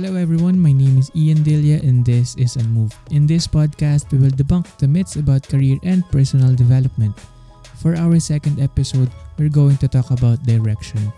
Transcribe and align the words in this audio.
Hello 0.00 0.16
everyone, 0.16 0.58
my 0.58 0.72
name 0.72 0.96
is 0.96 1.12
Ian 1.14 1.42
Delia 1.42 1.76
and 1.84 2.00
this 2.02 2.34
is 2.40 2.56
Unmoved. 2.56 2.96
In 3.10 3.26
this 3.26 3.46
podcast, 3.46 4.10
we 4.10 4.16
will 4.16 4.32
debunk 4.32 4.64
the 4.78 4.88
myths 4.88 5.16
about 5.16 5.44
career 5.44 5.76
and 5.84 6.08
personal 6.08 6.56
development. 6.56 7.12
For 7.76 7.94
our 7.94 8.18
second 8.18 8.64
episode, 8.64 9.12
we're 9.36 9.52
going 9.52 9.76
to 9.76 9.88
talk 9.88 10.08
about 10.08 10.40
direction. 10.48 11.12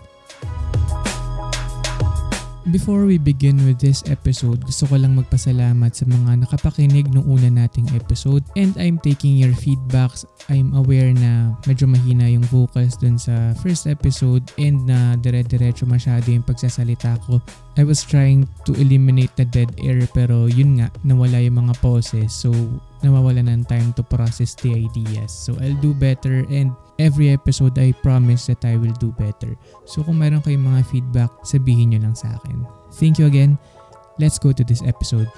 Before 2.71 3.03
we 3.03 3.19
begin 3.19 3.59
with 3.67 3.83
this 3.83 4.07
episode, 4.07 4.63
gusto 4.63 4.87
ko 4.87 4.95
lang 4.95 5.19
magpasalamat 5.19 5.91
sa 5.91 6.07
mga 6.07 6.47
nakapakinig 6.47 7.11
nung 7.11 7.27
una 7.27 7.51
nating 7.51 7.91
episode 7.91 8.39
and 8.55 8.71
I'm 8.79 9.03
taking 9.03 9.35
your 9.35 9.51
feedbacks. 9.51 10.23
I'm 10.47 10.71
aware 10.71 11.11
na 11.11 11.59
medyo 11.67 11.91
mahina 11.91 12.31
yung 12.31 12.47
focus 12.47 12.95
dun 12.95 13.19
sa 13.19 13.51
first 13.59 13.83
episode 13.83 14.47
and 14.55 14.79
na 14.87 15.19
dire-diretso 15.19 15.83
masyado 15.83 16.23
yung 16.31 16.47
pagsasalita 16.47 17.19
ko. 17.27 17.43
I 17.75 17.83
was 17.83 17.99
trying 18.07 18.47
to 18.63 18.71
eliminate 18.79 19.35
the 19.35 19.43
dead 19.43 19.75
air 19.83 19.99
pero 20.15 20.47
yun 20.47 20.79
nga, 20.79 20.87
nawala 21.03 21.43
yung 21.43 21.67
mga 21.67 21.75
pauses 21.83 22.31
so 22.31 22.55
nawawala 23.03 23.43
ng 23.43 23.67
time 23.67 23.91
to 23.93 24.01
process 24.01 24.55
the 24.63 24.73
ideas. 24.73 25.29
So 25.29 25.59
I'll 25.59 25.77
do 25.83 25.93
better 25.93 26.47
and 26.47 26.71
every 26.97 27.29
episode 27.29 27.77
I 27.77 27.93
promise 28.01 28.47
that 28.47 28.63
I 28.65 28.79
will 28.79 28.95
do 28.97 29.11
better. 29.19 29.53
So 29.85 30.01
kung 30.01 30.23
meron 30.23 30.41
kayong 30.41 30.65
mga 30.65 30.81
feedback, 30.89 31.31
sabihin 31.43 31.93
nyo 31.93 32.09
lang 32.09 32.15
sa 32.15 32.33
akin. 32.39 32.63
Thank 32.97 33.19
you 33.19 33.27
again. 33.27 33.59
Let's 34.17 34.39
go 34.39 34.55
to 34.55 34.63
this 34.63 34.81
episode. 34.85 35.29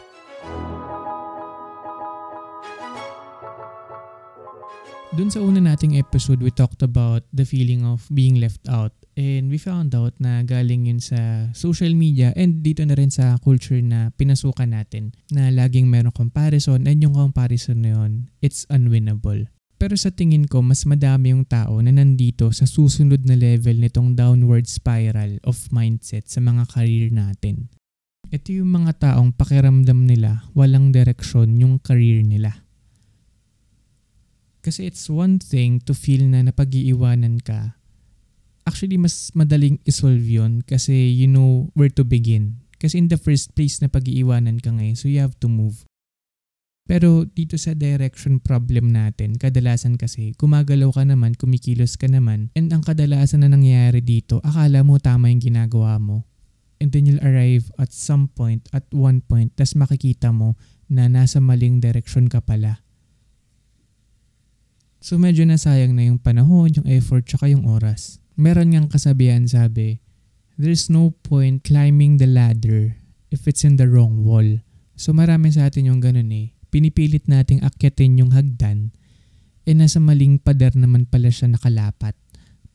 Dun 5.16 5.31
sa 5.31 5.39
una 5.39 5.63
nating 5.63 5.95
episode, 5.95 6.44
we 6.44 6.52
talked 6.52 6.83
about 6.83 7.23
the 7.31 7.47
feeling 7.47 7.88
of 7.88 8.03
being 8.11 8.35
left 8.35 8.59
out. 8.67 8.91
And 9.16 9.47
we 9.47 9.55
found 9.55 9.95
out 9.95 10.11
na 10.19 10.44
galing 10.44 10.91
yun 10.91 10.99
sa 10.99 11.47
social 11.55 11.95
media 11.95 12.35
and 12.35 12.59
dito 12.59 12.83
na 12.83 12.99
rin 12.99 13.08
sa 13.08 13.39
culture 13.39 13.80
na 13.80 14.11
pinasukan 14.19 14.75
natin 14.75 15.16
na 15.31 15.55
laging 15.55 15.88
meron 15.88 16.11
comparison 16.11 16.83
and 16.83 16.99
yung 16.99 17.16
comparison 17.16 17.80
na 17.80 17.95
yun, 17.95 18.27
it's 18.43 18.67
unwinnable. 18.67 19.47
Pero 19.80 19.95
sa 19.95 20.11
tingin 20.11 20.52
ko, 20.52 20.59
mas 20.59 20.83
madami 20.83 21.31
yung 21.31 21.47
tao 21.47 21.80
na 21.80 21.95
nandito 21.95 22.52
sa 22.52 22.67
susunod 22.67 23.23
na 23.23 23.39
level 23.39 23.80
nitong 23.80 24.19
downward 24.19 24.67
spiral 24.67 25.39
of 25.47 25.55
mindset 25.71 26.27
sa 26.27 26.43
mga 26.43 26.67
career 26.67 27.08
natin. 27.08 27.71
Ito 28.36 28.52
yung 28.52 28.83
mga 28.83 28.99
taong 28.99 29.31
pakiramdam 29.31 30.11
nila 30.11 30.43
walang 30.52 30.91
direksyon 30.91 31.55
yung 31.55 31.80
career 31.80 32.19
nila. 32.19 32.64
Kasi 34.66 34.89
it's 34.89 35.05
one 35.05 35.38
thing 35.38 35.77
to 35.85 35.94
feel 35.94 36.25
na 36.25 36.41
napag-iiwanan 36.41 37.45
ka 37.45 37.77
actually 38.66 38.97
mas 38.97 39.30
madaling 39.38 39.77
isolve 39.85 40.25
yun 40.25 40.66
kasi 40.66 41.13
you 41.13 41.30
know 41.30 41.69
where 41.77 41.94
to 41.94 42.02
begin. 42.02 42.66
Kasi 42.81 42.99
in 42.99 43.08
the 43.08 43.16
first 43.16 43.55
place 43.55 43.80
na 43.80 43.88
pag-iiwanan 43.88 44.59
ka 44.59 44.73
ngayon, 44.73 44.99
so 44.99 45.08
you 45.08 45.21
have 45.21 45.38
to 45.39 45.47
move. 45.47 45.88
Pero 46.86 47.25
dito 47.25 47.58
sa 47.58 47.73
direction 47.73 48.38
problem 48.38 48.93
natin, 48.93 49.39
kadalasan 49.41 49.97
kasi 49.97 50.38
gumagalaw 50.38 50.93
ka 50.93 51.02
naman, 51.08 51.33
kumikilos 51.33 51.97
ka 51.97 52.05
naman, 52.05 52.53
and 52.53 52.69
ang 52.75 52.86
kadalasan 52.86 53.41
na 53.41 53.49
nangyayari 53.49 54.05
dito, 54.05 54.38
akala 54.45 54.86
mo 54.86 55.02
tama 55.02 55.33
yung 55.33 55.41
ginagawa 55.41 55.97
mo. 55.97 56.27
And 56.77 56.91
then 56.91 57.08
you'll 57.08 57.23
arrive 57.23 57.71
at 57.80 57.95
some 57.95 58.30
point, 58.30 58.67
at 58.75 58.86
one 58.91 59.23
point, 59.23 59.55
tas 59.55 59.73
makikita 59.73 60.30
mo 60.30 60.59
na 60.91 61.09
nasa 61.09 61.41
maling 61.41 61.81
direction 61.81 62.30
ka 62.30 62.43
pala. 62.43 62.85
So 65.05 65.21
medyo 65.21 65.45
nasayang 65.45 65.93
na 65.93 66.10
yung 66.10 66.17
panahon, 66.17 66.73
yung 66.73 66.89
effort, 66.89 67.30
tsaka 67.30 67.45
yung 67.45 67.70
oras 67.70 68.26
meron 68.36 68.76
ngang 68.76 68.92
kasabihan 68.92 69.48
sabi, 69.48 70.04
there's 70.60 70.92
no 70.92 71.16
point 71.23 71.64
climbing 71.64 72.20
the 72.20 72.27
ladder 72.27 72.99
if 73.32 73.48
it's 73.48 73.64
in 73.64 73.80
the 73.80 73.88
wrong 73.88 74.23
wall. 74.23 74.45
So 74.95 75.11
marami 75.16 75.52
sa 75.52 75.67
atin 75.67 75.92
yung 75.92 76.04
ganun 76.04 76.32
eh. 76.32 76.55
Pinipilit 76.71 77.27
nating 77.32 77.64
akyatin 77.64 78.20
yung 78.20 78.36
hagdan 78.36 78.92
eh 79.66 79.73
nasa 79.73 79.98
maling 79.98 80.38
pader 80.38 80.77
naman 80.77 81.10
pala 81.10 81.32
siya 81.33 81.49
nakalapat. 81.49 82.14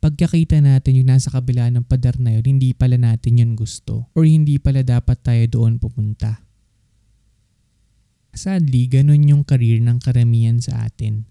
Pagkakita 0.00 0.58
natin 0.64 0.96
yung 0.98 1.12
nasa 1.12 1.28
kabila 1.28 1.68
ng 1.68 1.84
pader 1.84 2.16
na 2.18 2.34
yun, 2.34 2.56
hindi 2.56 2.72
pala 2.72 2.96
natin 2.96 3.36
yun 3.36 3.52
gusto 3.52 4.08
or 4.16 4.24
hindi 4.24 4.56
pala 4.56 4.80
dapat 4.80 5.20
tayo 5.20 5.44
doon 5.46 5.76
pupunta. 5.76 6.40
Sadly, 8.32 8.88
ganun 8.88 9.28
yung 9.28 9.42
career 9.44 9.84
ng 9.84 10.00
karamihan 10.00 10.56
sa 10.58 10.88
atin. 10.88 11.28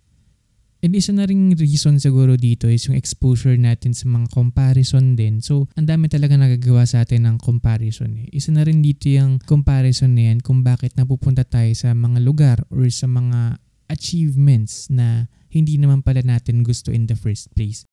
And 0.80 0.96
isa 0.96 1.12
na 1.12 1.28
ring 1.28 1.52
reason 1.60 2.00
siguro 2.00 2.40
dito 2.40 2.72
is 2.72 2.88
yung 2.88 2.96
exposure 2.96 3.60
natin 3.60 3.92
sa 3.92 4.08
mga 4.08 4.32
comparison 4.32 5.20
din. 5.20 5.44
So, 5.44 5.68
ang 5.76 5.92
dami 5.92 6.08
talaga 6.08 6.40
nagagawa 6.40 6.88
sa 6.88 7.04
atin 7.04 7.28
ng 7.28 7.36
comparison. 7.44 8.16
Eh. 8.16 8.32
Isa 8.32 8.56
na 8.56 8.64
rin 8.64 8.80
dito 8.80 9.12
yung 9.12 9.44
comparison 9.44 10.16
na 10.16 10.32
yan 10.32 10.40
kung 10.40 10.64
bakit 10.64 10.96
napupunta 10.96 11.44
tayo 11.44 11.68
sa 11.76 11.92
mga 11.92 12.24
lugar 12.24 12.58
or 12.72 12.88
sa 12.88 13.12
mga 13.12 13.60
achievements 13.92 14.88
na 14.88 15.28
hindi 15.52 15.76
naman 15.76 16.00
pala 16.00 16.24
natin 16.24 16.64
gusto 16.64 16.96
in 16.96 17.12
the 17.12 17.18
first 17.20 17.52
place. 17.52 17.84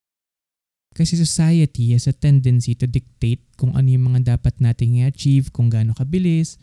Kasi 0.94 1.18
society 1.18 1.90
has 1.90 2.06
a 2.06 2.14
tendency 2.14 2.78
to 2.78 2.86
dictate 2.86 3.42
kung 3.58 3.74
ano 3.74 3.90
yung 3.90 4.14
mga 4.14 4.38
dapat 4.38 4.62
nating 4.62 5.02
i-achieve, 5.02 5.50
kung 5.50 5.74
gaano 5.74 5.90
kabilis, 5.90 6.54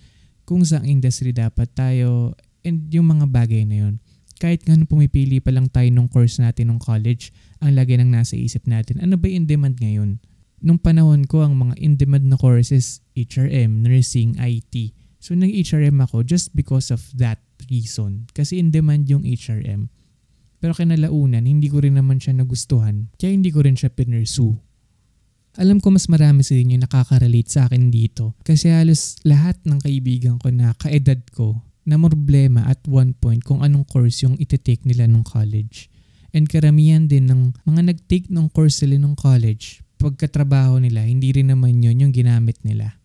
kung 0.48 0.64
saang 0.64 0.88
industry 0.88 1.36
dapat 1.36 1.68
tayo, 1.76 2.32
and 2.64 2.88
yung 2.96 3.12
mga 3.12 3.28
bagay 3.28 3.68
na 3.68 3.76
yun 3.84 3.96
kahit 4.42 4.66
nga 4.66 4.74
nung 4.78 4.90
pumipili 4.90 5.38
pa 5.44 5.54
lang 5.54 5.70
tayo 5.70 5.90
nung 5.92 6.10
course 6.10 6.42
natin 6.42 6.72
nung 6.72 6.82
college, 6.82 7.34
ang 7.62 7.78
lagi 7.78 7.96
nang 7.96 8.12
nasa 8.12 8.38
isip 8.38 8.66
natin, 8.70 9.00
ano 9.00 9.18
ba 9.18 9.28
in 9.30 9.46
demand 9.46 9.78
ngayon? 9.80 10.22
Nung 10.64 10.80
panahon 10.80 11.28
ko, 11.28 11.44
ang 11.44 11.60
mga 11.60 11.76
in-demand 11.76 12.32
na 12.32 12.40
courses, 12.40 13.04
HRM, 13.20 13.84
nursing, 13.84 14.40
IT. 14.40 14.96
So 15.20 15.36
nag-HRM 15.36 16.00
ako 16.00 16.24
just 16.24 16.56
because 16.56 16.88
of 16.88 17.04
that 17.20 17.44
reason. 17.68 18.32
Kasi 18.32 18.64
in-demand 18.64 19.12
yung 19.12 19.28
HRM. 19.28 19.92
Pero 20.64 20.72
kinalaunan, 20.72 21.44
hindi 21.44 21.68
ko 21.68 21.84
rin 21.84 22.00
naman 22.00 22.24
siya 22.24 22.40
nagustuhan. 22.40 23.12
Kaya 23.20 23.36
hindi 23.36 23.52
ko 23.52 23.68
rin 23.68 23.76
siya 23.76 23.92
pinursue. 23.92 24.56
Alam 25.60 25.84
ko 25.84 25.92
mas 25.92 26.08
marami 26.08 26.48
sa 26.48 26.56
inyo 26.56 26.80
nakaka-relate 26.80 27.52
sa 27.52 27.68
akin 27.68 27.92
dito. 27.92 28.40
Kasi 28.48 28.72
halos 28.72 29.20
lahat 29.28 29.60
ng 29.68 29.84
kaibigan 29.84 30.40
ko 30.40 30.48
na 30.48 30.72
kaedad 30.80 31.20
ko 31.36 31.60
na 31.84 32.00
problema 32.00 32.64
at 32.68 32.80
one 32.88 33.12
point 33.16 33.44
kung 33.44 33.60
anong 33.60 33.84
course 33.88 34.24
yung 34.24 34.40
iti-take 34.40 34.88
nila 34.88 35.08
nung 35.08 35.24
college. 35.24 35.92
And 36.34 36.50
karamihan 36.50 37.06
din 37.06 37.30
ng 37.30 37.62
mga 37.68 37.94
nag-take 37.94 38.28
ng 38.32 38.50
course 38.50 38.82
sila 38.82 38.98
nung 38.98 39.14
college, 39.14 39.86
pagkatrabaho 40.02 40.82
nila, 40.82 41.06
hindi 41.06 41.30
rin 41.30 41.54
naman 41.54 41.84
yun 41.84 42.08
yung 42.08 42.14
ginamit 42.16 42.58
nila. 42.66 42.98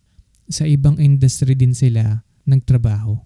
Sa 0.49 0.65
ibang 0.65 0.97
industry 0.97 1.53
din 1.53 1.77
sila 1.77 2.25
nagtrabaho. 2.49 3.21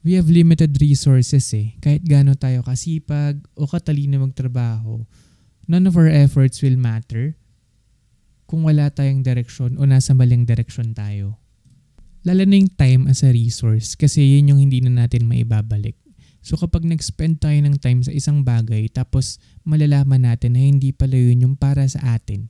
We 0.00 0.16
have 0.16 0.32
limited 0.32 0.72
resources 0.80 1.52
eh. 1.52 1.76
Kahit 1.84 2.06
gaano 2.06 2.32
tayo 2.32 2.64
kasipag 2.64 3.44
o 3.52 3.68
katalino 3.68 4.24
magtrabaho, 4.24 5.04
none 5.68 5.84
of 5.84 5.98
our 6.00 6.08
efforts 6.08 6.64
will 6.64 6.80
matter 6.80 7.36
kung 8.48 8.64
wala 8.64 8.88
tayong 8.88 9.20
direksyon 9.20 9.76
o 9.76 9.84
nasa 9.84 10.16
maling 10.16 10.48
direksyon 10.48 10.96
tayo. 10.96 11.36
Lalo 12.26 12.42
na 12.42 12.58
yung 12.58 12.72
time 12.74 13.06
as 13.06 13.22
a 13.22 13.30
resource 13.30 13.94
kasi 13.94 14.38
yun 14.38 14.50
yung 14.54 14.60
hindi 14.62 14.82
na 14.82 15.06
natin 15.06 15.28
maibabalik. 15.30 15.94
So 16.42 16.58
kapag 16.58 16.86
nag-spend 16.86 17.38
tayo 17.42 17.58
ng 17.60 17.78
time 17.78 18.02
sa 18.02 18.10
isang 18.14 18.42
bagay 18.42 18.90
tapos 18.90 19.38
malalaman 19.62 20.26
natin 20.26 20.56
na 20.56 20.62
hindi 20.64 20.90
pala 20.90 21.14
yun 21.14 21.44
yung 21.44 21.54
para 21.58 21.84
sa 21.86 22.18
atin 22.18 22.48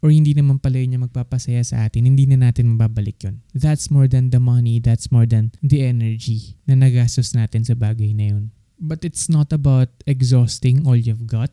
or 0.00 0.08
hindi 0.08 0.32
naman 0.32 0.56
pala 0.56 0.80
yun 0.80 0.96
yung 0.96 1.04
magpapasaya 1.04 1.60
sa 1.60 1.84
atin, 1.84 2.08
hindi 2.08 2.24
na 2.24 2.40
natin 2.40 2.72
mababalik 2.72 3.20
yun. 3.20 3.44
That's 3.52 3.92
more 3.92 4.08
than 4.08 4.32
the 4.32 4.40
money, 4.40 4.80
that's 4.80 5.12
more 5.12 5.28
than 5.28 5.52
the 5.60 5.84
energy 5.84 6.56
na 6.64 6.72
nagastos 6.72 7.36
natin 7.36 7.68
sa 7.68 7.76
bagay 7.76 8.16
na 8.16 8.32
yun. 8.32 8.44
But 8.80 9.04
it's 9.04 9.28
not 9.28 9.52
about 9.52 9.92
exhausting 10.08 10.88
all 10.88 10.96
you've 10.96 11.28
got. 11.28 11.52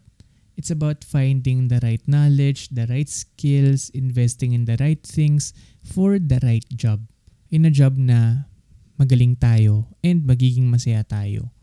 It's 0.55 0.71
about 0.71 1.03
finding 1.03 1.67
the 1.67 1.83
right 1.83 2.01
knowledge, 2.07 2.71
the 2.71 2.87
right 2.87 3.11
skills, 3.11 3.91
investing 3.91 4.55
in 4.55 4.63
the 4.63 4.79
right 4.79 5.03
things 5.03 5.51
for 5.83 6.15
the 6.17 6.39
right 6.39 6.65
job 6.71 7.03
in 7.51 7.67
a 7.67 7.71
job 7.71 7.95
na 7.95 8.49
magaling 8.97 9.37
tayo 9.37 9.87
and 10.01 10.25
magiging 10.25 10.67
masaya 10.67 11.05
tayo. 11.05 11.53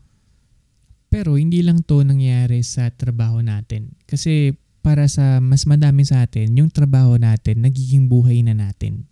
Pero 1.11 1.39
hindi 1.39 1.63
lang 1.63 1.83
to 1.83 2.03
nangyayari 2.03 2.59
sa 2.65 2.91
trabaho 2.91 3.39
natin. 3.39 3.95
Kasi 4.03 4.55
para 4.85 5.09
sa 5.09 5.41
mas 5.41 5.65
madami 5.65 6.05
sa 6.05 6.21
atin, 6.21 6.53
yung 6.55 6.69
trabaho 6.69 7.17
natin, 7.17 7.65
nagiging 7.65 8.05
buhay 8.05 8.45
na 8.45 8.53
natin. 8.53 9.09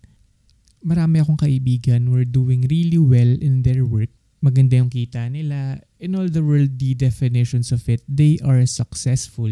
Marami 0.84 1.18
akong 1.18 1.40
kaibigan 1.40 2.06
who 2.06 2.20
are 2.20 2.28
doing 2.28 2.62
really 2.68 3.00
well 3.00 3.32
in 3.40 3.64
their 3.64 3.82
work. 3.82 4.12
Maganda 4.44 4.76
yung 4.76 4.92
kita 4.92 5.32
nila. 5.32 5.80
In 5.96 6.12
all 6.12 6.28
the 6.28 6.44
worldly 6.44 6.92
definitions 6.92 7.72
of 7.72 7.88
it, 7.88 8.04
they 8.04 8.36
are 8.44 8.60
successful. 8.68 9.48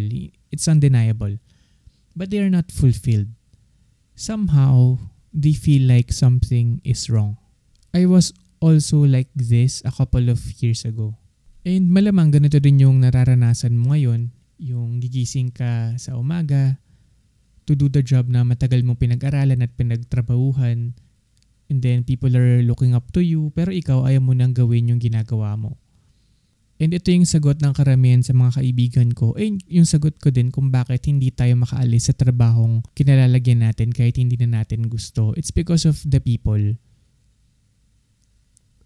It's 0.52 0.68
undeniable. 0.68 1.40
But 2.12 2.28
they 2.28 2.44
are 2.44 2.52
not 2.52 2.68
fulfilled. 2.68 3.32
Somehow, 4.12 5.00
they 5.32 5.56
feel 5.56 5.88
like 5.88 6.12
something 6.12 6.78
is 6.84 7.08
wrong. 7.08 7.40
I 7.96 8.04
was 8.08 8.32
also 8.60 9.04
like 9.04 9.32
this 9.34 9.82
a 9.84 9.92
couple 9.92 10.28
of 10.28 10.38
years 10.60 10.84
ago. 10.84 11.18
And 11.66 11.90
malamang 11.90 12.32
ganito 12.36 12.60
din 12.62 12.80
yung 12.80 13.02
nararanasan 13.02 13.74
mo 13.74 13.92
ngayon, 13.92 14.30
yung 14.60 15.02
gigising 15.02 15.50
ka 15.50 15.96
sa 15.98 16.14
umaga, 16.14 16.78
to 17.66 17.74
do 17.74 17.90
the 17.90 18.02
job 18.02 18.30
na 18.30 18.42
matagal 18.46 18.82
mong 18.82 18.98
pinag-aralan 18.98 19.62
at 19.62 19.72
pinagtrabahuhan, 19.74 20.94
and 21.70 21.78
then 21.80 22.02
people 22.02 22.30
are 22.34 22.62
looking 22.62 22.92
up 22.92 23.08
to 23.14 23.22
you 23.22 23.48
pero 23.54 23.70
ikaw 23.72 24.04
ayaw 24.04 24.20
mo 24.20 24.34
nang 24.34 24.52
gawin 24.52 24.90
yung 24.90 25.00
ginagawa 25.02 25.54
mo. 25.54 25.78
And 26.82 26.90
ito 26.90 27.14
yung 27.14 27.30
sagot 27.30 27.62
ng 27.62 27.78
karamihan 27.78 28.26
sa 28.26 28.34
mga 28.34 28.58
kaibigan 28.58 29.14
ko. 29.14 29.38
Eh, 29.38 29.54
yung 29.70 29.86
sagot 29.86 30.18
ko 30.18 30.34
din 30.34 30.50
kung 30.50 30.74
bakit 30.74 31.06
hindi 31.06 31.30
tayo 31.30 31.54
makaalis 31.54 32.10
sa 32.10 32.14
trabahong 32.18 32.82
kinalalagyan 32.98 33.62
natin 33.62 33.94
kahit 33.94 34.18
hindi 34.18 34.34
na 34.34 34.58
natin 34.58 34.90
gusto. 34.90 35.30
It's 35.38 35.54
because 35.54 35.86
of 35.86 36.02
the 36.02 36.18
people. 36.18 36.74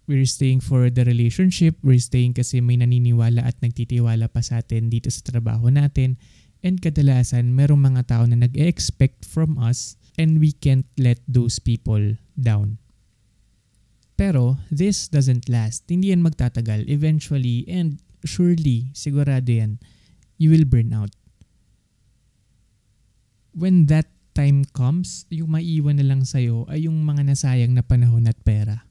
We're 0.05 0.29
staying 0.29 0.61
for 0.61 0.93
the 0.93 1.09
relationship. 1.09 1.81
We're 1.81 1.97
staying 1.97 2.37
kasi 2.37 2.61
may 2.61 2.77
naniniwala 2.77 3.41
at 3.41 3.57
nagtitiwala 3.65 4.29
pa 4.29 4.45
sa 4.45 4.61
atin 4.61 4.93
dito 4.93 5.09
sa 5.09 5.25
trabaho 5.25 5.73
natin. 5.73 6.21
And 6.61 6.77
kadalasan, 6.77 7.49
merong 7.57 7.81
mga 7.81 8.13
tao 8.13 8.29
na 8.29 8.37
nag-expect 8.37 9.25
from 9.25 9.57
us 9.57 9.97
and 10.21 10.37
we 10.37 10.53
can't 10.53 10.85
let 11.01 11.17
those 11.25 11.57
people 11.57 12.13
down. 12.37 12.77
Pero 14.17 14.57
this 14.73 15.07
doesn't 15.07 15.45
last. 15.45 15.85
Hindi 15.85 16.09
yan 16.09 16.25
magtatagal. 16.25 16.89
Eventually 16.89 17.63
and 17.69 18.01
surely, 18.25 18.89
sigurado 18.97 19.47
yan, 19.47 19.77
you 20.41 20.49
will 20.49 20.65
burn 20.65 20.89
out. 20.91 21.13
When 23.53 23.85
that 23.93 24.09
time 24.33 24.65
comes, 24.73 25.29
yung 25.29 25.53
maiiwan 25.53 26.01
na 26.01 26.05
lang 26.05 26.25
sa'yo 26.25 26.65
ay 26.69 26.89
yung 26.89 27.01
mga 27.05 27.29
nasayang 27.29 27.73
na 27.77 27.85
panahon 27.85 28.29
at 28.29 28.37
pera. 28.41 28.85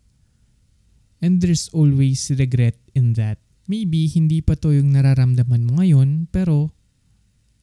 And 1.23 1.43
there's 1.43 1.71
always 1.75 2.31
regret 2.35 2.79
in 2.95 3.15
that. 3.19 3.43
Maybe 3.67 4.07
hindi 4.07 4.43
pa 4.43 4.55
to 4.59 4.71
yung 4.71 4.95
nararamdaman 4.95 5.67
mo 5.67 5.83
ngayon, 5.83 6.31
pero 6.31 6.71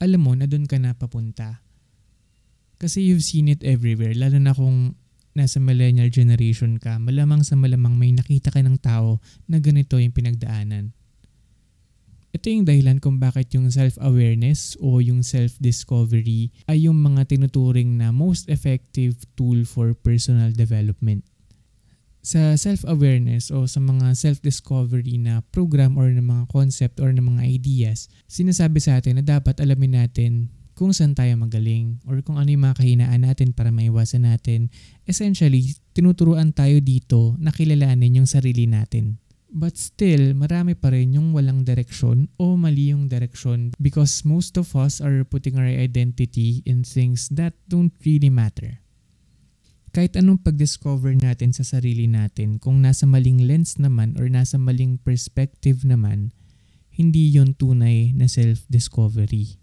alam 0.03 0.19
mo 0.19 0.35
na 0.35 0.47
doon 0.47 0.67
ka 0.67 0.75
na 0.79 0.95
papunta. 0.95 1.63
Kasi 2.75 3.07
you've 3.07 3.23
seen 3.23 3.47
it 3.47 3.63
everywhere, 3.63 4.11
lalo 4.11 4.35
na 4.35 4.51
kung 4.51 4.99
nasa 5.33 5.57
millennial 5.57 6.13
generation 6.13 6.77
ka, 6.77 7.01
malamang 7.01 7.41
sa 7.41 7.57
malamang 7.57 7.97
may 7.97 8.13
nakita 8.13 8.53
ka 8.53 8.61
ng 8.61 8.77
tao 8.77 9.17
na 9.49 9.57
ganito 9.57 9.97
yung 9.97 10.13
pinagdaanan. 10.13 10.93
Ito 12.33 12.49
yung 12.49 12.65
dahilan 12.65 12.97
kung 12.97 13.21
bakit 13.21 13.53
yung 13.53 13.69
self-awareness 13.69 14.81
o 14.81 14.97
yung 14.97 15.21
self-discovery 15.21 16.49
ay 16.65 16.89
yung 16.89 16.97
mga 16.97 17.29
tinuturing 17.29 18.01
na 18.01 18.09
most 18.09 18.49
effective 18.49 19.21
tool 19.37 19.61
for 19.69 19.93
personal 19.93 20.49
development. 20.49 21.21
Sa 22.25 22.57
self-awareness 22.57 23.53
o 23.53 23.69
sa 23.69 23.77
mga 23.77 24.17
self-discovery 24.17 25.21
na 25.21 25.45
program 25.53 25.93
or 25.93 26.09
na 26.09 26.25
mga 26.25 26.49
concept 26.49 26.97
or 26.97 27.13
na 27.13 27.21
mga 27.21 27.45
ideas, 27.45 28.09
sinasabi 28.25 28.81
sa 28.81 28.97
atin 28.97 29.21
na 29.21 29.23
dapat 29.25 29.61
alamin 29.61 30.01
natin 30.01 30.49
kung 30.73 30.89
saan 30.89 31.13
tayo 31.13 31.37
magaling 31.37 32.01
or 32.09 32.21
kung 32.25 32.41
ano 32.41 32.49
yung 32.49 32.65
mga 32.65 32.81
kahinaan 32.81 33.21
natin 33.25 33.53
para 33.53 33.69
maiwasan 33.69 34.25
natin. 34.25 34.73
Essentially, 35.05 35.77
tinuturuan 35.93 36.49
tayo 36.53 36.81
dito 36.81 37.37
na 37.37 37.53
kilalanin 37.53 38.21
yung 38.21 38.29
sarili 38.29 38.65
natin. 38.65 39.21
But 39.53 39.77
still, 39.77 40.33
marami 40.33 40.73
pa 40.73 40.89
rin 40.89 41.13
yung 41.13 41.29
walang 41.29 41.61
direksyon 41.61 42.25
o 42.41 42.57
mali 42.57 42.89
yung 42.89 43.05
direksyon 43.05 43.77
because 43.77 44.25
most 44.25 44.57
of 44.57 44.73
us 44.73 44.97
are 44.97 45.21
putting 45.21 45.61
our 45.61 45.69
identity 45.69 46.65
in 46.65 46.81
things 46.81 47.29
that 47.37 47.53
don't 47.69 47.93
really 48.01 48.33
matter. 48.33 48.81
Kahit 49.93 50.17
anong 50.17 50.41
pag-discover 50.41 51.13
natin 51.13 51.53
sa 51.53 51.61
sarili 51.61 52.09
natin, 52.09 52.57
kung 52.57 52.81
nasa 52.81 53.05
maling 53.05 53.45
lens 53.45 53.77
naman 53.77 54.17
or 54.17 54.25
nasa 54.25 54.57
maling 54.57 54.97
perspective 54.97 55.85
naman, 55.85 56.33
hindi 56.89 57.29
yon 57.29 57.53
tunay 57.53 58.09
na 58.09 58.25
self-discovery 58.25 59.61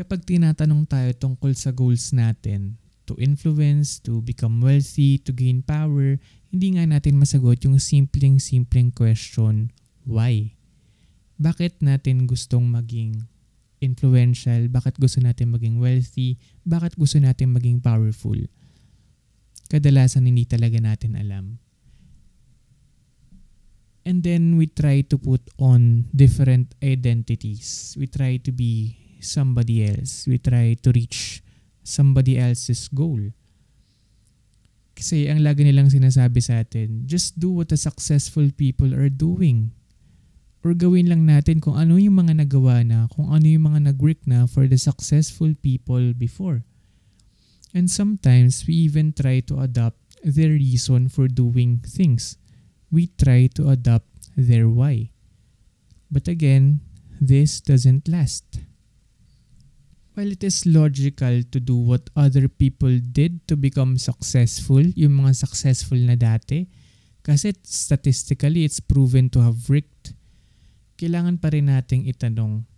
kapag 0.00 0.24
tinatanong 0.24 0.88
tayo 0.88 1.12
tungkol 1.12 1.52
sa 1.52 1.68
goals 1.76 2.16
natin, 2.16 2.80
to 3.04 3.12
influence, 3.20 4.00
to 4.00 4.24
become 4.24 4.56
wealthy, 4.64 5.20
to 5.20 5.28
gain 5.28 5.60
power, 5.60 6.16
hindi 6.48 6.78
nga 6.80 6.88
natin 6.88 7.20
masagot 7.20 7.60
yung 7.68 7.76
simpleng-simpleng 7.76 8.88
question, 8.96 9.68
why? 10.08 10.56
Bakit 11.36 11.84
natin 11.84 12.24
gustong 12.24 12.72
maging 12.72 13.28
influential? 13.84 14.72
Bakit 14.72 14.96
gusto 14.96 15.20
natin 15.20 15.52
maging 15.52 15.76
wealthy? 15.76 16.40
Bakit 16.64 16.96
gusto 16.96 17.20
natin 17.20 17.52
maging 17.52 17.84
powerful? 17.84 18.40
Kadalasan 19.68 20.24
hindi 20.24 20.48
talaga 20.48 20.80
natin 20.80 21.12
alam. 21.12 21.60
And 24.08 24.24
then 24.24 24.56
we 24.56 24.64
try 24.64 25.04
to 25.12 25.20
put 25.20 25.44
on 25.60 26.08
different 26.16 26.72
identities. 26.80 27.92
We 28.00 28.08
try 28.08 28.40
to 28.40 28.50
be 28.50 28.99
somebody 29.22 29.86
else. 29.86 30.26
We 30.26 30.40
try 30.40 30.74
to 30.80 30.90
reach 30.92 31.44
somebody 31.84 32.36
else's 32.36 32.88
goal. 32.88 33.32
Kasi 35.00 35.32
ang 35.32 35.40
lagi 35.40 35.64
nilang 35.64 35.88
sinasabi 35.88 36.44
sa 36.44 36.60
atin, 36.60 37.08
just 37.08 37.40
do 37.40 37.48
what 37.48 37.72
the 37.72 37.80
successful 37.80 38.52
people 38.52 38.92
are 38.92 39.08
doing. 39.08 39.72
Or 40.60 40.76
gawin 40.76 41.08
lang 41.08 41.24
natin 41.24 41.56
kung 41.64 41.80
ano 41.80 41.96
yung 41.96 42.20
mga 42.20 42.44
nagawa 42.44 42.84
na, 42.84 43.08
kung 43.08 43.32
ano 43.32 43.48
yung 43.48 43.64
mga 43.72 43.92
nag-work 43.92 44.20
na 44.28 44.44
for 44.44 44.68
the 44.68 44.76
successful 44.76 45.56
people 45.64 46.12
before. 46.12 46.68
And 47.72 47.88
sometimes 47.88 48.68
we 48.68 48.76
even 48.84 49.16
try 49.16 49.40
to 49.48 49.64
adopt 49.64 49.96
their 50.20 50.52
reason 50.52 51.08
for 51.08 51.32
doing 51.32 51.80
things. 51.80 52.36
We 52.92 53.08
try 53.16 53.48
to 53.56 53.72
adopt 53.72 54.36
their 54.36 54.68
why. 54.68 55.16
But 56.12 56.28
again, 56.28 56.84
this 57.20 57.64
doesn't 57.64 58.04
last. 58.04 58.44
While 60.20 60.36
it 60.36 60.44
is 60.44 60.68
logical 60.68 61.40
to 61.48 61.58
do 61.64 61.80
what 61.80 62.12
other 62.12 62.44
people 62.44 62.92
did 63.00 63.40
to 63.48 63.56
become 63.56 63.96
successful, 63.96 64.84
yung 64.92 65.16
mga 65.16 65.32
successful 65.32 65.96
na 65.96 66.12
dati, 66.12 66.68
kasi 67.24 67.56
statistically 67.64 68.68
it's 68.68 68.84
proven 68.84 69.32
to 69.32 69.40
have 69.40 69.56
worked, 69.72 70.12
kailangan 71.00 71.40
pa 71.40 71.48
rin 71.48 71.72
nating 71.72 72.04
itanong, 72.04 72.68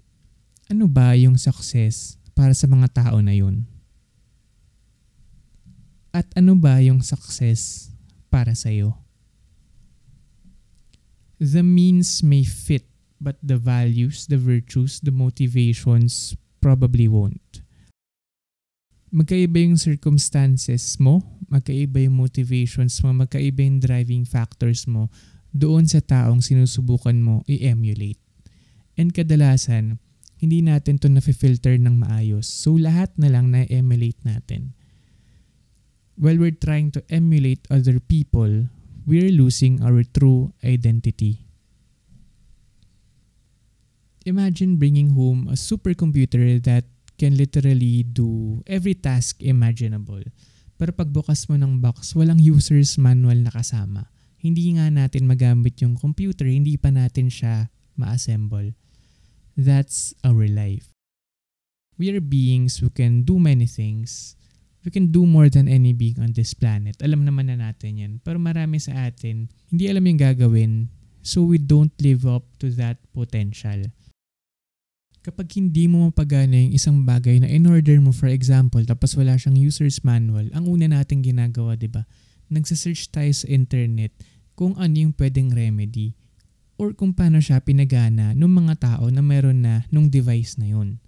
ano 0.71 0.87
ba 0.87 1.19
yung 1.19 1.35
success 1.35 2.15
para 2.31 2.55
sa 2.55 2.71
mga 2.71 2.95
tao 2.95 3.19
na 3.19 3.35
yun? 3.35 3.67
At 6.15 6.31
ano 6.39 6.55
ba 6.55 6.79
yung 6.79 7.03
success 7.03 7.91
para 8.31 8.55
sa 8.55 8.71
iyo? 8.71 8.95
The 11.43 11.67
means 11.67 12.23
may 12.23 12.47
fit, 12.47 12.87
but 13.19 13.35
the 13.43 13.59
values, 13.59 14.31
the 14.31 14.39
virtues, 14.39 15.03
the 15.03 15.11
motivations 15.11 16.39
probably 16.63 17.11
won't. 17.11 17.61
Magkaiba 19.13 19.61
yung 19.61 19.77
circumstances 19.77 20.97
mo, 20.97 21.21
magkaiba 21.53 22.01
yung 22.01 22.17
motivations 22.17 22.97
mo, 23.05 23.13
magkaiba 23.13 23.61
yung 23.61 23.83
driving 23.83 24.25
factors 24.25 24.89
mo 24.89 25.13
doon 25.53 25.85
sa 25.85 26.01
taong 26.01 26.41
sinusubukan 26.41 27.21
mo 27.21 27.45
i-emulate. 27.45 28.17
And 28.97 29.13
kadalasan, 29.13 30.01
hindi 30.41 30.65
natin 30.65 30.97
to 30.99 31.13
na-filter 31.13 31.77
ng 31.77 32.01
maayos. 32.01 32.49
So 32.49 32.81
lahat 32.81 33.13
na 33.21 33.29
lang 33.29 33.53
na-emulate 33.53 34.19
natin. 34.25 34.73
While 36.17 36.41
we're 36.41 36.57
trying 36.57 36.89
to 36.97 37.05
emulate 37.13 37.69
other 37.69 38.01
people, 38.01 38.73
we're 39.05 39.33
losing 39.33 39.85
our 39.85 40.09
true 40.09 40.57
identity. 40.65 41.52
Imagine 44.25 44.77
bringing 44.79 45.15
home 45.15 45.49
a 45.51 45.57
supercomputer 45.59 46.63
that 46.63 46.87
can 47.19 47.37
literally 47.37 48.03
do 48.03 48.61
every 48.67 48.95
task 48.95 49.43
imaginable. 49.43 50.23
Pero 50.75 50.91
pagbukas 50.91 51.47
mo 51.47 51.55
ng 51.55 51.79
box, 51.79 52.17
walang 52.19 52.43
user's 52.43 52.99
manual 52.99 53.39
na 53.39 53.53
kasama. 53.55 54.11
Hindi 54.43 54.75
nga 54.75 54.91
natin 54.91 55.31
magamit 55.31 55.79
yung 55.79 55.95
computer, 55.95 56.51
hindi 56.51 56.75
pa 56.75 56.91
natin 56.91 57.31
siya 57.31 57.71
ma-assemble. 57.95 58.75
That's 59.55 60.19
our 60.27 60.51
life. 60.51 60.91
We 61.95 62.11
are 62.11 62.19
beings 62.19 62.83
who 62.83 62.91
can 62.91 63.23
do 63.23 63.39
many 63.39 63.71
things. 63.71 64.35
We 64.83 64.91
can 64.91 65.15
do 65.15 65.23
more 65.23 65.47
than 65.47 65.71
any 65.71 65.95
being 65.95 66.19
on 66.19 66.35
this 66.35 66.59
planet. 66.59 66.99
Alam 66.99 67.23
naman 67.23 67.55
na 67.55 67.55
natin 67.55 68.03
yan. 68.03 68.13
Pero 68.27 68.43
marami 68.43 68.83
sa 68.83 69.07
atin, 69.07 69.47
hindi 69.71 69.87
alam 69.87 70.03
yung 70.03 70.19
gagawin, 70.19 70.91
so 71.23 71.47
we 71.47 71.63
don't 71.63 71.95
live 72.03 72.27
up 72.27 72.43
to 72.59 72.75
that 72.75 72.99
potential 73.15 73.87
kapag 75.23 75.55
hindi 75.55 75.87
mo 75.87 76.11
mapagana 76.11 76.59
yung 76.59 76.75
isang 76.75 77.07
bagay 77.07 77.39
na 77.39 77.49
in-order 77.49 77.99
mo 78.03 78.11
for 78.11 78.27
example 78.27 78.83
tapos 78.83 79.15
wala 79.15 79.39
siyang 79.39 79.55
user's 79.57 80.03
manual, 80.03 80.51
ang 80.53 80.67
una 80.67 80.91
nating 80.91 81.23
ginagawa, 81.23 81.79
'di 81.79 81.89
ba? 81.89 82.03
Nagsa-search 82.51 83.09
tayo 83.15 83.31
sa 83.33 83.47
internet 83.49 84.13
kung 84.59 84.77
ano 84.77 84.95
yung 84.99 85.15
pwedeng 85.17 85.55
remedy 85.55 86.13
or 86.77 86.93
kung 86.93 87.15
paano 87.15 87.39
siya 87.39 87.63
pinagana 87.63 88.35
ng 88.35 88.53
mga 88.53 88.75
tao 88.83 89.07
na 89.09 89.23
meron 89.23 89.63
na 89.63 89.87
nung 89.89 90.11
device 90.11 90.59
na 90.59 90.75
yun. 90.75 90.99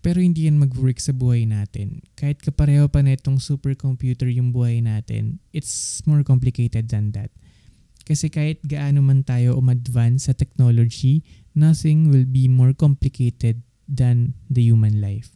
Pero 0.00 0.24
hindi 0.24 0.48
yan 0.48 0.56
mag-work 0.56 0.96
sa 0.96 1.12
buhay 1.12 1.44
natin. 1.44 2.00
Kahit 2.16 2.40
kapareho 2.40 2.88
pa 2.88 3.04
na 3.04 3.12
itong 3.12 3.36
supercomputer 3.36 4.32
yung 4.32 4.48
buhay 4.48 4.80
natin, 4.80 5.36
it's 5.52 6.00
more 6.08 6.24
complicated 6.24 6.88
than 6.88 7.12
that. 7.12 7.28
Kasi 8.10 8.26
kahit 8.26 8.58
gaano 8.66 9.06
man 9.06 9.22
tayo 9.22 9.54
umadvance 9.54 10.26
sa 10.26 10.34
technology, 10.34 11.22
nothing 11.54 12.10
will 12.10 12.26
be 12.26 12.50
more 12.50 12.74
complicated 12.74 13.62
than 13.86 14.34
the 14.50 14.66
human 14.66 14.98
life. 14.98 15.30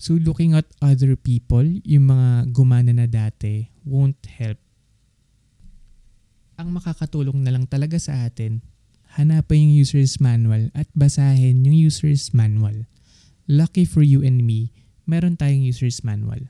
So 0.00 0.16
looking 0.16 0.56
at 0.56 0.64
other 0.80 1.12
people, 1.12 1.68
yung 1.84 2.08
mga 2.08 2.56
gumana 2.56 2.96
na 2.96 3.04
dati, 3.04 3.68
won't 3.84 4.16
help. 4.40 4.56
Ang 6.56 6.72
makakatulong 6.72 7.44
na 7.44 7.52
lang 7.52 7.68
talaga 7.68 8.00
sa 8.00 8.24
atin, 8.24 8.64
hanapin 9.20 9.68
yung 9.68 9.84
user's 9.84 10.16
manual 10.24 10.72
at 10.72 10.88
basahin 10.96 11.68
yung 11.68 11.76
user's 11.76 12.32
manual. 12.32 12.88
Lucky 13.44 13.84
for 13.84 14.00
you 14.00 14.24
and 14.24 14.40
me, 14.40 14.72
meron 15.04 15.36
tayong 15.36 15.68
user's 15.68 16.00
manual. 16.00 16.48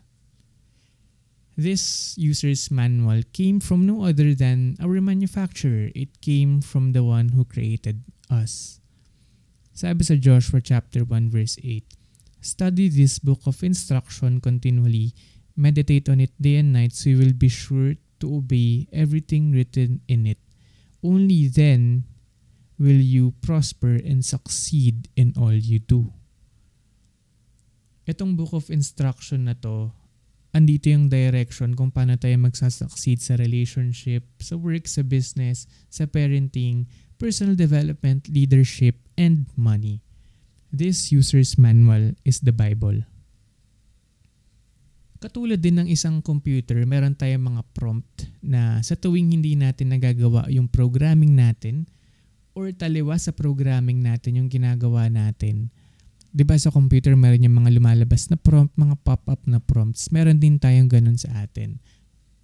This 1.59 2.15
user's 2.15 2.71
manual 2.71 3.27
came 3.35 3.59
from 3.59 3.83
no 3.83 4.07
other 4.07 4.31
than 4.31 4.79
our 4.79 5.03
manufacturer. 5.03 5.91
It 5.91 6.23
came 6.23 6.63
from 6.63 6.95
the 6.95 7.03
one 7.03 7.35
who 7.35 7.43
created 7.43 8.07
us. 8.31 8.79
Sabi 9.75 10.07
sa 10.07 10.15
Joshua 10.15 10.63
chapter 10.63 11.03
1 11.03 11.35
verse 11.35 11.59
8, 11.59 11.83
Study 12.39 12.87
this 12.87 13.19
book 13.19 13.43
of 13.51 13.59
instruction 13.67 14.39
continually, 14.39 15.19
meditate 15.59 16.07
on 16.07 16.23
it 16.23 16.31
day 16.39 16.63
and 16.63 16.71
night 16.71 16.95
so 16.95 17.11
you 17.11 17.19
will 17.19 17.35
be 17.35 17.51
sure 17.51 17.99
to 18.23 18.39
obey 18.39 18.87
everything 18.95 19.51
written 19.51 19.99
in 20.07 20.31
it. 20.31 20.39
Only 21.03 21.51
then 21.51 22.07
will 22.79 23.03
you 23.03 23.35
prosper 23.43 23.99
and 23.99 24.23
succeed 24.23 25.11
in 25.19 25.35
all 25.35 25.59
you 25.59 25.83
do. 25.83 26.15
Itong 28.07 28.39
book 28.39 28.55
of 28.55 28.71
instruction 28.71 29.51
na 29.51 29.59
to, 29.59 29.91
andito 30.59 30.91
yung 30.91 31.07
direction 31.07 31.79
kung 31.79 31.95
paano 31.95 32.19
tayo 32.19 32.35
magsasucceed 32.43 33.23
sa 33.23 33.39
relationship, 33.39 34.27
sa 34.43 34.59
work, 34.59 34.91
sa 34.91 35.07
business, 35.07 35.71
sa 35.87 36.11
parenting, 36.11 36.91
personal 37.23 37.55
development, 37.55 38.27
leadership, 38.27 38.99
and 39.15 39.47
money. 39.55 40.03
This 40.75 41.15
user's 41.15 41.55
manual 41.55 42.19
is 42.27 42.43
the 42.43 42.51
Bible. 42.51 43.07
Katulad 45.19 45.59
din 45.59 45.83
ng 45.83 45.89
isang 45.91 46.23
computer, 46.23 46.79
meron 46.87 47.15
tayong 47.19 47.55
mga 47.55 47.63
prompt 47.75 48.31
na 48.39 48.79
sa 48.87 48.95
tuwing 48.95 49.35
hindi 49.35 49.59
natin 49.59 49.91
nagagawa 49.91 50.47
yung 50.47 50.71
programming 50.71 51.35
natin 51.35 51.91
or 52.55 52.71
taliwa 52.71 53.19
sa 53.19 53.35
programming 53.35 53.99
natin 53.99 54.39
yung 54.39 54.51
ginagawa 54.51 55.11
natin. 55.11 55.75
'Di 56.39 56.47
ba 56.47 56.55
sa 56.55 56.71
computer 56.71 57.19
meron 57.19 57.43
yung 57.43 57.59
mga 57.59 57.75
lumalabas 57.75 58.31
na 58.31 58.39
prompt, 58.39 58.79
mga 58.79 58.95
pop-up 59.03 59.43
na 59.51 59.59
prompts. 59.59 60.15
Meron 60.15 60.39
din 60.39 60.55
tayong 60.63 60.87
ganun 60.87 61.19
sa 61.19 61.43
atin. 61.43 61.83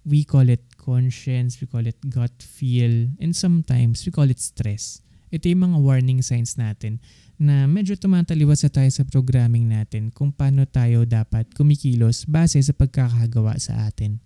We 0.03 0.27
call 0.27 0.51
it 0.51 0.75
conscience, 0.75 1.63
we 1.63 1.65
call 1.71 1.87
it 1.87 1.95
gut 2.11 2.35
feel, 2.43 3.07
and 3.23 3.31
sometimes 3.31 4.03
we 4.03 4.11
call 4.11 4.27
it 4.27 4.43
stress. 4.43 4.99
Ito 5.31 5.47
yung 5.47 5.71
mga 5.71 5.77
warning 5.79 6.19
signs 6.19 6.59
natin 6.59 6.99
na 7.39 7.71
medyo 7.71 7.95
tumataliwas 7.95 8.67
sa 8.67 8.69
tayo 8.69 8.91
sa 8.91 9.07
programming 9.07 9.71
natin 9.71 10.11
kung 10.11 10.35
paano 10.35 10.67
tayo 10.67 11.07
dapat 11.07 11.55
kumikilos 11.55 12.27
base 12.27 12.59
sa 12.59 12.75
pagkakagawa 12.75 13.55
sa 13.63 13.87
atin. 13.87 14.19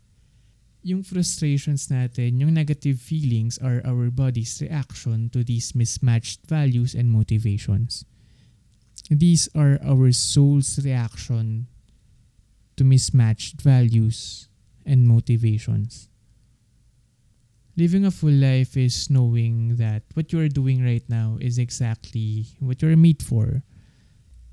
Yung 0.82 1.06
frustrations 1.06 1.94
natin, 1.94 2.42
yung 2.42 2.58
negative 2.58 2.98
feelings 2.98 3.62
are 3.62 3.86
our 3.86 4.10
body's 4.10 4.58
reaction 4.66 5.30
to 5.30 5.46
these 5.46 5.78
mismatched 5.78 6.42
values 6.50 6.98
and 6.98 7.14
motivations. 7.14 8.10
These 9.08 9.48
are 9.56 9.80
our 9.80 10.12
soul's 10.12 10.76
reaction 10.84 11.72
to 12.76 12.84
mismatched 12.84 13.62
values 13.62 14.50
and 14.84 15.08
motivations. 15.08 16.10
Living 17.80 18.04
a 18.04 18.12
full 18.12 18.36
life 18.36 18.76
is 18.76 19.08
knowing 19.08 19.80
that 19.80 20.04
what 20.12 20.36
you 20.36 20.40
are 20.44 20.52
doing 20.52 20.84
right 20.84 21.08
now 21.08 21.40
is 21.40 21.56
exactly 21.56 22.52
what 22.60 22.84
you're 22.84 23.00
made 23.00 23.24
for. 23.24 23.64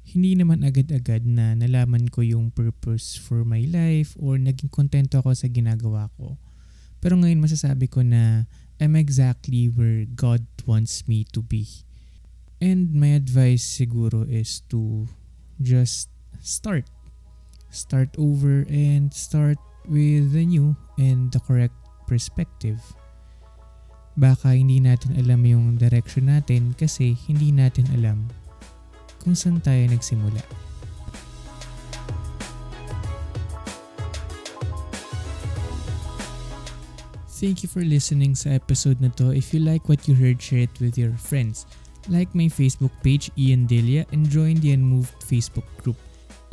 Hindi 0.07 0.39
naman 0.39 0.63
agad-agad 0.63 1.27
na 1.27 1.59
nalaman 1.59 2.07
ko 2.07 2.23
yung 2.23 2.55
purpose 2.55 3.19
for 3.19 3.43
my 3.43 3.67
life 3.67 4.15
or 4.15 4.39
naging 4.39 4.71
kontento 4.71 5.19
ako 5.19 5.35
sa 5.35 5.51
ginagawa 5.51 6.07
ko. 6.15 6.39
Pero 7.03 7.19
ngayon 7.19 7.43
masasabi 7.43 7.91
ko 7.91 8.07
na 8.07 8.47
I'm 8.79 8.95
exactly 8.95 9.67
where 9.67 10.07
God 10.07 10.47
wants 10.63 11.11
me 11.11 11.27
to 11.35 11.43
be. 11.43 11.67
And 12.61 12.95
my 12.97 13.13
advice 13.17 13.63
siguro 13.63 14.25
is 14.25 14.65
to 14.73 15.07
just 15.61 16.09
start. 16.41 16.89
Start 17.69 18.17
over 18.17 18.65
and 18.69 19.13
start 19.13 19.61
with 19.85 20.33
the 20.33 20.47
new 20.47 20.75
and 20.97 21.31
the 21.31 21.41
correct 21.41 21.77
perspective 22.09 22.81
baka 24.17 24.57
hindi 24.57 24.81
natin 24.81 25.13
alam 25.21 25.45
yung 25.45 25.77
direction 25.77 26.33
natin 26.33 26.73
kasi 26.73 27.13
hindi 27.29 27.53
natin 27.53 27.85
alam 27.93 28.25
kung 29.21 29.37
saan 29.37 29.61
tayo 29.61 29.85
nagsimula. 29.93 30.41
Thank 37.37 37.61
you 37.61 37.69
for 37.69 37.85
listening 37.85 38.33
sa 38.33 38.57
episode 38.57 38.97
na 39.05 39.13
to. 39.21 39.29
If 39.29 39.53
you 39.53 39.61
like 39.61 39.93
what 39.93 40.09
you 40.09 40.17
heard, 40.17 40.41
share 40.41 40.65
it 40.65 40.73
with 40.81 40.97
your 40.97 41.13
friends. 41.21 41.69
Like 42.07 42.31
my 42.35 42.47
Facebook 42.47 42.95
page, 43.03 43.31
Ian 43.35 43.67
Delia, 43.67 44.07
and 44.15 44.31
join 44.31 44.63
the 44.63 44.73
Unmoved 44.73 45.15
Facebook 45.27 45.67
group. 45.83 45.99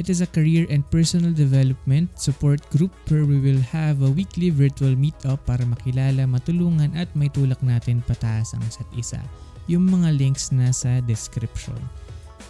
It 0.01 0.09
is 0.09 0.21
a 0.21 0.27
career 0.27 0.65
and 0.73 0.81
personal 0.89 1.29
development 1.31 2.17
support 2.17 2.65
group 2.73 2.89
where 3.09 3.29
we 3.29 3.37
will 3.37 3.61
have 3.69 4.01
a 4.01 4.09
weekly 4.09 4.49
virtual 4.49 4.97
meetup 4.97 5.45
para 5.45 5.61
makilala, 5.69 6.25
matulungan 6.25 6.89
at 6.97 7.13
may 7.13 7.29
tulak 7.29 7.61
natin 7.61 8.01
pataas 8.09 8.57
ang 8.57 8.65
isa't 8.65 8.89
isa. 8.97 9.21
Yung 9.69 9.85
mga 9.85 10.17
links 10.17 10.49
nasa 10.49 10.97
description. 11.05 11.77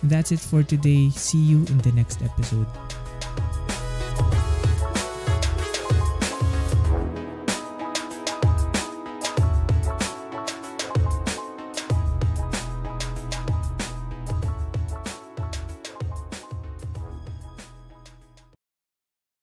That's 0.08 0.32
it 0.32 0.40
for 0.40 0.64
today. 0.64 1.12
See 1.12 1.44
you 1.44 1.68
in 1.68 1.84
the 1.84 1.92
next 1.92 2.24
episode. 2.24 2.68